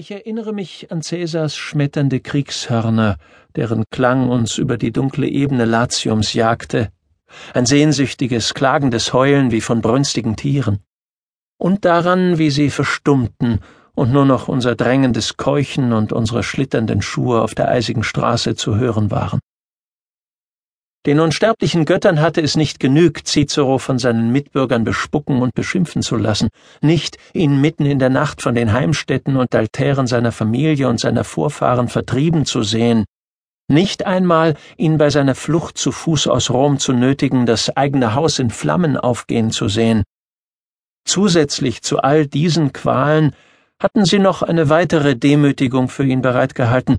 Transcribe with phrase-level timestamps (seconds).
[0.00, 3.18] Ich erinnere mich an Cäsars schmetternde Kriegshörner,
[3.54, 6.88] deren Klang uns über die dunkle Ebene Latiums jagte,
[7.52, 10.78] ein sehnsüchtiges, klagendes Heulen wie von brünstigen Tieren,
[11.58, 13.60] und daran, wie sie verstummten
[13.94, 18.76] und nur noch unser drängendes Keuchen und unsere schlitternden Schuhe auf der eisigen Straße zu
[18.76, 19.38] hören waren.
[21.06, 26.16] Den unsterblichen Göttern hatte es nicht genügt, Cicero von seinen Mitbürgern bespucken und beschimpfen zu
[26.16, 26.48] lassen,
[26.82, 31.24] nicht ihn mitten in der Nacht von den Heimstätten und Altären seiner Familie und seiner
[31.24, 33.06] Vorfahren vertrieben zu sehen,
[33.70, 38.38] nicht einmal ihn bei seiner Flucht zu Fuß aus Rom zu nötigen, das eigene Haus
[38.38, 40.02] in Flammen aufgehen zu sehen.
[41.06, 43.32] Zusätzlich zu all diesen Qualen
[43.80, 46.98] hatten sie noch eine weitere Demütigung für ihn bereitgehalten,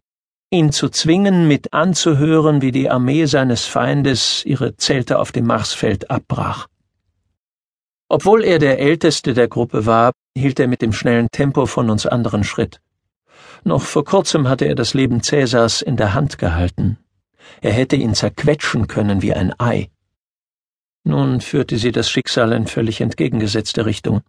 [0.52, 6.12] ihn zu zwingen, mit anzuhören, wie die Armee seines Feindes ihre Zelte auf dem Marsfeld
[6.12, 6.68] abbrach.
[8.10, 12.06] Obwohl er der älteste der Gruppe war, hielt er mit dem schnellen Tempo von uns
[12.06, 12.82] anderen Schritt.
[13.64, 16.98] Noch vor kurzem hatte er das Leben Cäsars in der Hand gehalten.
[17.62, 19.90] Er hätte ihn zerquetschen können wie ein Ei.
[21.06, 24.22] Nun führte sie das Schicksal in völlig entgegengesetzte Richtung.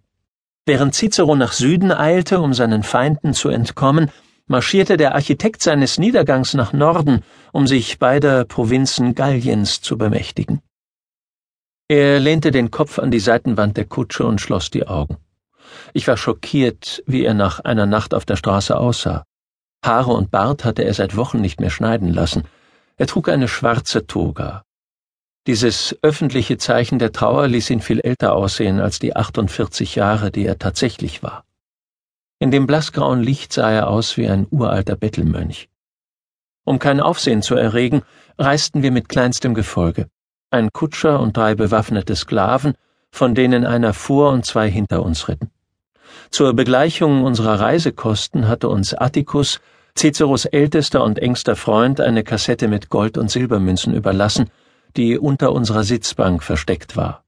[0.66, 4.12] Während Cicero nach Süden eilte, um seinen Feinden zu entkommen,
[4.52, 10.60] marschierte der Architekt seines Niedergangs nach Norden, um sich beider Provinzen Galliens zu bemächtigen.
[11.88, 15.16] Er lehnte den Kopf an die Seitenwand der Kutsche und schloss die Augen.
[15.94, 19.24] Ich war schockiert, wie er nach einer Nacht auf der Straße aussah.
[19.82, 22.44] Haare und Bart hatte er seit Wochen nicht mehr schneiden lassen.
[22.98, 24.64] Er trug eine schwarze Toga.
[25.46, 30.44] Dieses öffentliche Zeichen der Trauer ließ ihn viel älter aussehen als die 48 Jahre, die
[30.44, 31.42] er tatsächlich war.
[32.42, 35.68] In dem blassgrauen Licht sah er aus wie ein uralter Bettelmönch.
[36.64, 38.02] Um kein Aufsehen zu erregen,
[38.36, 40.08] reisten wir mit kleinstem Gefolge.
[40.50, 42.74] Ein Kutscher und drei bewaffnete Sklaven,
[43.12, 45.52] von denen einer vor und zwei hinter uns ritten.
[46.32, 49.60] Zur Begleichung unserer Reisekosten hatte uns Atticus,
[49.96, 54.50] Ciceros ältester und engster Freund, eine Kassette mit Gold- und Silbermünzen überlassen,
[54.96, 57.22] die unter unserer Sitzbank versteckt war.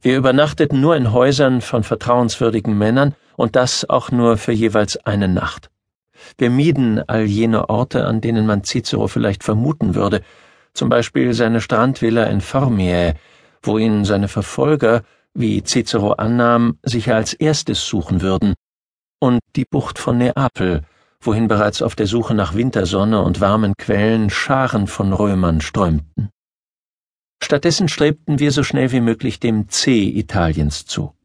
[0.00, 5.28] Wir übernachteten nur in Häusern von vertrauenswürdigen Männern und das auch nur für jeweils eine
[5.28, 5.70] Nacht.
[6.38, 10.22] Wir mieden all jene Orte, an denen man Cicero vielleicht vermuten würde,
[10.74, 13.14] zum Beispiel seine Strandvilla in Formiae,
[13.62, 15.02] wo ihn seine Verfolger,
[15.34, 18.54] wie Cicero annahm, sicher als erstes suchen würden,
[19.18, 20.82] und die Bucht von Neapel,
[21.20, 26.30] wohin bereits auf der Suche nach Wintersonne und warmen Quellen Scharen von Römern strömten.
[27.42, 31.15] Stattdessen strebten wir so schnell wie möglich dem C Italiens zu.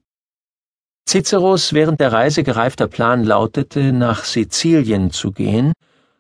[1.08, 5.74] Ciceros während der Reise gereifter Plan lautete, nach Sizilien zu gehen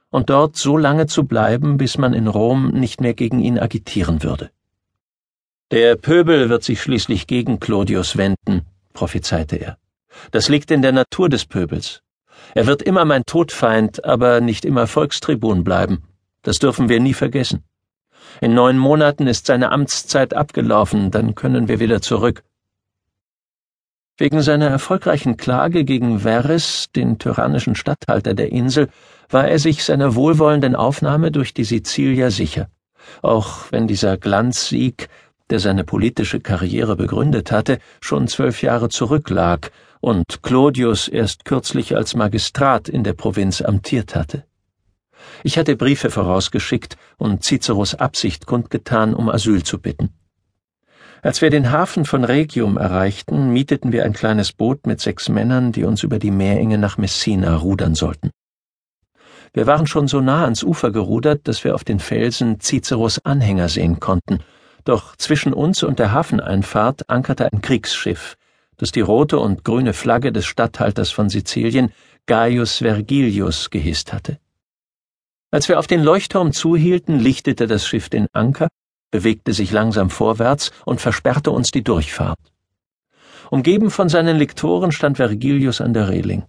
[0.10, 4.24] und dort so lange zu bleiben, bis man in Rom nicht mehr gegen ihn agitieren
[4.24, 4.52] würde.
[5.72, 9.78] Der Pöbel wird sich schließlich gegen Clodius wenden, prophezeite er.
[10.32, 12.02] Das liegt in der Natur des Pöbels.
[12.54, 16.04] Er wird immer mein Todfeind, aber nicht immer Volkstribun bleiben.
[16.42, 17.64] Das dürfen wir nie vergessen.
[18.42, 22.44] In neun Monaten ist seine Amtszeit abgelaufen, dann können wir wieder zurück.
[24.22, 28.88] Wegen seiner erfolgreichen Klage gegen Verres, den tyrannischen Statthalter der Insel,
[29.30, 32.70] war er sich seiner wohlwollenden Aufnahme durch die Sizilier sicher,
[33.24, 35.10] auch wenn dieser Glanzsieg,
[35.50, 39.72] der seine politische Karriere begründet hatte, schon zwölf Jahre zurücklag
[40.02, 44.46] und Clodius erst kürzlich als Magistrat in der Provinz amtiert hatte.
[45.42, 50.14] Ich hatte Briefe vorausgeschickt und Ciceros Absicht kundgetan, um Asyl zu bitten.
[51.24, 55.72] Als wir den Hafen von Regium erreichten, mieteten wir ein kleines Boot mit sechs Männern,
[55.72, 58.32] die uns über die Meerenge nach Messina rudern sollten.
[59.54, 63.70] Wir waren schon so nah ans Ufer gerudert, dass wir auf den Felsen Ciceros Anhänger
[63.70, 64.40] sehen konnten,
[64.84, 68.36] doch zwischen uns und der Hafeneinfahrt ankerte ein Kriegsschiff,
[68.78, 71.92] das die rote und grüne Flagge des Statthalters von Sizilien,
[72.26, 74.40] Gaius Vergilius, gehisst hatte.
[75.52, 78.70] Als wir auf den Leuchtturm zuhielten, lichtete das Schiff den Anker,
[79.12, 82.40] bewegte sich langsam vorwärts und versperrte uns die Durchfahrt.
[83.50, 86.46] Umgeben von seinen Lektoren stand Vergilius an der Reling.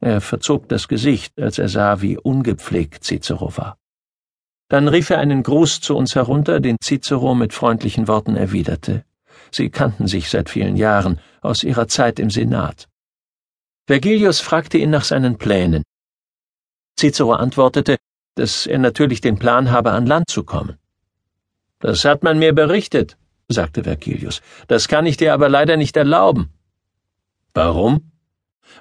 [0.00, 3.76] Er verzog das Gesicht, als er sah, wie ungepflegt Cicero war.
[4.68, 9.04] Dann rief er einen Gruß zu uns herunter, den Cicero mit freundlichen Worten erwiderte.
[9.50, 12.88] Sie kannten sich seit vielen Jahren aus ihrer Zeit im Senat.
[13.86, 15.82] Vergilius fragte ihn nach seinen Plänen.
[16.98, 17.96] Cicero antwortete,
[18.36, 20.78] dass er natürlich den Plan habe, an Land zu kommen.
[21.84, 24.40] Das hat man mir berichtet, sagte Vergilius.
[24.68, 26.48] Das kann ich dir aber leider nicht erlauben.
[27.52, 28.10] Warum?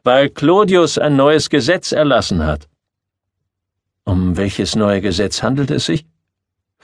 [0.06, 2.70] Weil Clodius ein neues Gesetz erlassen hat.
[4.06, 6.06] Um welches neue Gesetz handelt es sich?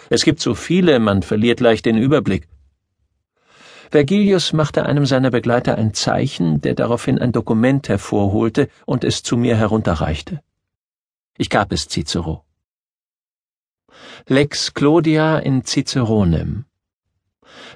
[0.10, 2.50] Es gibt so viele, man verliert leicht den Überblick.
[3.89, 9.38] Vergilius machte einem seiner Begleiter ein Zeichen, der daraufhin ein Dokument hervorholte und es zu
[9.38, 10.42] mir herunterreichte.
[11.38, 12.44] Ich gab es Cicero.
[14.28, 16.66] Lex Claudia in Ciceronem.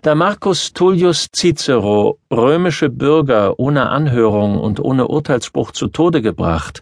[0.02, 6.82] Da Marcus Tullius Cicero römische Bürger ohne Anhörung und ohne Urteilsspruch zu Tode gebracht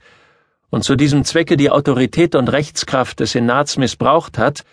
[0.72, 4.64] und zu diesem Zwecke die Autorität und Rechtskraft des Senats missbraucht hat,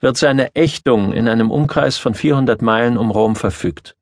[0.00, 3.96] wird seine Ächtung in einem Umkreis von 400 Meilen um Rom verfügt.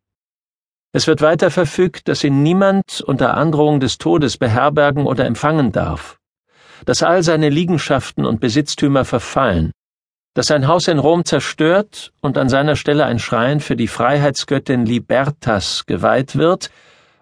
[0.93, 6.19] Es wird weiter verfügt, dass ihn niemand unter Androhung des Todes beherbergen oder empfangen darf,
[6.85, 9.73] dass all seine Liegenschaften und Besitztümer verfallen,
[10.37, 14.85] dass sein Haus in Rom zerstört und an seiner Stelle ein Schrein für die Freiheitsgöttin
[14.85, 16.71] Libertas geweiht wird,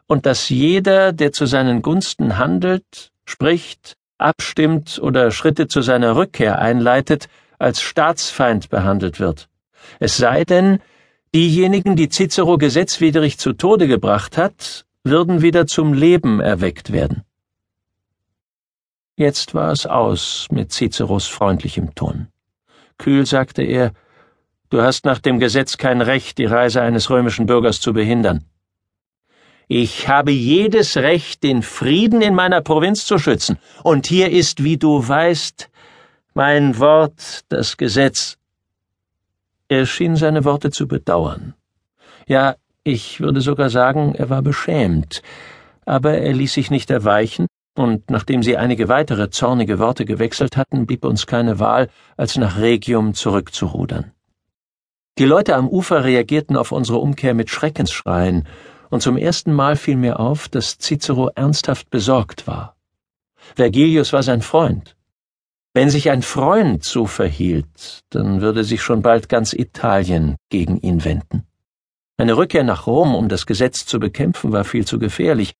[0.06, 6.58] und dass jeder, der zu seinen Gunsten handelt, spricht, abstimmt oder Schritte zu seiner Rückkehr
[6.58, 7.28] einleitet,
[7.60, 9.48] als Staatsfeind behandelt wird.
[10.00, 10.80] Es sei denn,
[11.32, 17.22] diejenigen, die Cicero gesetzwidrig zu Tode gebracht hat, würden wieder zum Leben erweckt werden.
[19.14, 22.26] Jetzt war es aus mit Ciceros freundlichem Ton.
[22.98, 23.92] Kühl sagte er,
[24.70, 28.44] Du hast nach dem Gesetz kein Recht, die Reise eines römischen Bürgers zu behindern.
[29.68, 34.76] Ich habe jedes Recht, den Frieden in meiner Provinz zu schützen, und hier ist, wie
[34.76, 35.70] du weißt,
[36.34, 38.36] mein Wort, das Gesetz.
[39.68, 41.54] Er schien seine Worte zu bedauern.
[42.26, 45.22] Ja, ich würde sogar sagen, er war beschämt,
[45.86, 50.86] aber er ließ sich nicht erweichen, und nachdem sie einige weitere zornige Worte gewechselt hatten,
[50.86, 54.12] blieb uns keine Wahl, als nach Regium zurückzurudern.
[55.18, 58.48] Die Leute am Ufer reagierten auf unsere Umkehr mit Schreckensschreien,
[58.90, 62.76] und zum ersten Mal fiel mir auf, dass Cicero ernsthaft besorgt war.
[63.56, 64.96] Vergilius war sein Freund.
[65.72, 71.04] Wenn sich ein Freund so verhielt, dann würde sich schon bald ganz Italien gegen ihn
[71.04, 71.44] wenden.
[72.16, 75.54] Eine Rückkehr nach Rom, um das Gesetz zu bekämpfen, war viel zu gefährlich,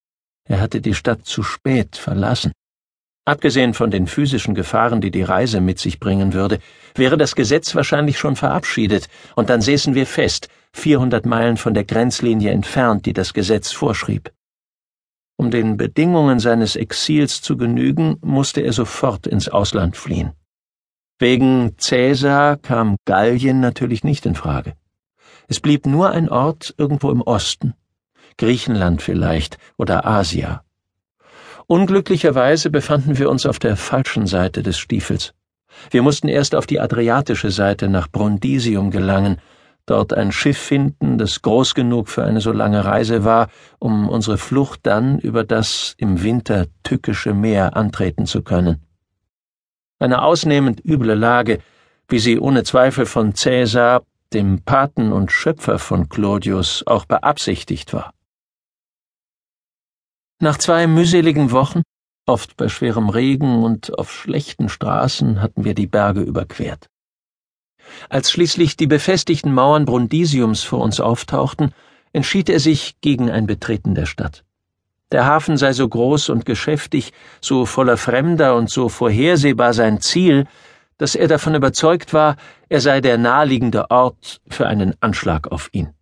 [0.47, 2.53] er hatte die Stadt zu spät verlassen.
[3.27, 6.59] Abgesehen von den physischen Gefahren, die die Reise mit sich bringen würde,
[6.95, 11.85] wäre das Gesetz wahrscheinlich schon verabschiedet, und dann säßen wir fest, 400 Meilen von der
[11.85, 14.31] Grenzlinie entfernt, die das Gesetz vorschrieb.
[15.37, 20.33] Um den Bedingungen seines Exils zu genügen, musste er sofort ins Ausland fliehen.
[21.19, 24.75] Wegen Cäsar kam Gallien natürlich nicht in Frage.
[25.49, 27.75] Es blieb nur ein Ort irgendwo im Osten,
[28.37, 30.65] Griechenland vielleicht oder Asia.
[31.67, 35.33] Unglücklicherweise befanden wir uns auf der falschen Seite des Stiefels.
[35.91, 39.39] Wir mussten erst auf die adriatische Seite nach Brundisium gelangen,
[39.87, 43.49] dort ein Schiff finden, das groß genug für eine so lange Reise war,
[43.79, 48.83] um unsere Flucht dann über das im Winter tückische Meer antreten zu können.
[49.99, 51.59] Eine ausnehmend üble Lage,
[52.09, 54.03] wie sie ohne Zweifel von Cäsar,
[54.33, 58.14] dem Paten und Schöpfer von Claudius, auch beabsichtigt war.
[60.45, 61.81] Nach zwei mühseligen Wochen,
[62.27, 66.91] oft bei schwerem Regen und auf schlechten Straßen, hatten wir die Berge überquert.
[68.11, 71.73] Als schließlich die befestigten Mauern Brundisiums vor uns auftauchten,
[72.13, 74.45] entschied er sich gegen ein Betreten der Stadt.
[75.13, 80.47] Der Hafen sei so groß und geschäftig, so voller Fremder und so vorhersehbar sein Ziel,
[80.99, 82.37] dass er davon überzeugt war,
[82.69, 85.95] er sei der naheliegende Ort für einen Anschlag auf ihn.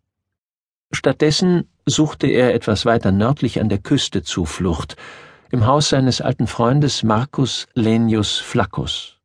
[0.90, 4.96] Stattdessen suchte er etwas weiter nördlich an der Küste Zuflucht,
[5.50, 9.19] im Haus seines alten Freundes Marcus Lenius Flaccus.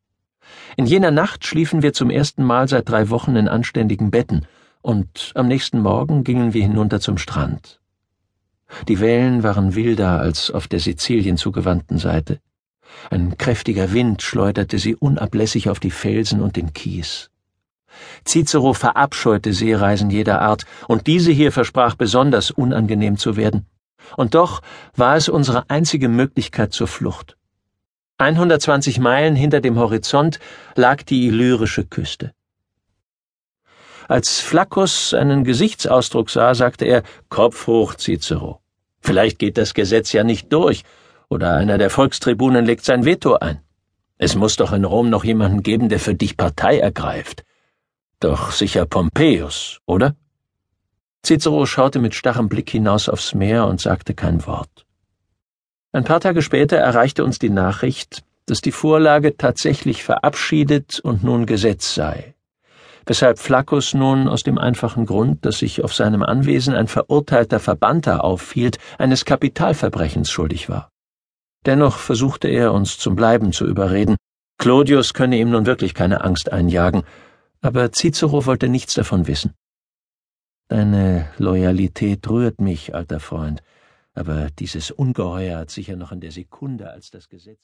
[0.76, 4.46] In jener Nacht schliefen wir zum ersten Mal seit drei Wochen in anständigen Betten,
[4.82, 7.80] und am nächsten Morgen gingen wir hinunter zum Strand.
[8.86, 12.40] Die Wellen waren wilder als auf der Sizilien zugewandten Seite.
[13.10, 17.30] Ein kräftiger Wind schleuderte sie unablässig auf die Felsen und den Kies.
[18.24, 23.66] Cicero verabscheute Seereisen jeder Art, und diese hier versprach besonders unangenehm zu werden.
[24.16, 24.62] Und doch
[24.96, 27.36] war es unsere einzige Möglichkeit zur Flucht.
[28.18, 30.40] 120 Meilen hinter dem Horizont
[30.74, 32.32] lag die illyrische Küste.
[34.08, 38.60] Als Flaccus einen Gesichtsausdruck sah, sagte er Kopf hoch, Cicero.
[39.00, 40.82] Vielleicht geht das Gesetz ja nicht durch,
[41.28, 43.60] oder einer der Volkstribunen legt sein Veto ein.
[44.16, 47.44] Es muss doch in Rom noch jemanden geben, der für dich Partei ergreift.
[48.20, 50.16] Doch sicher Pompeius, oder?
[51.24, 54.86] Cicero schaute mit starrem Blick hinaus aufs Meer und sagte kein Wort.
[55.92, 61.46] Ein paar Tage später erreichte uns die Nachricht, dass die Vorlage tatsächlich verabschiedet und nun
[61.46, 62.34] Gesetz sei,
[63.06, 68.24] weshalb Flaccus nun aus dem einfachen Grund, dass sich auf seinem Anwesen ein verurteilter Verbannter
[68.24, 70.90] aufhielt, eines Kapitalverbrechens schuldig war.
[71.66, 74.16] Dennoch versuchte er, uns zum Bleiben zu überreden.
[74.58, 77.04] Claudius könne ihm nun wirklich keine Angst einjagen,
[77.60, 79.54] aber Cicero wollte nichts davon wissen.
[80.68, 83.62] Deine Loyalität rührt mich, alter Freund,
[84.12, 87.56] aber dieses Ungeheuer hat sicher noch in der Sekunde, als das Gesetz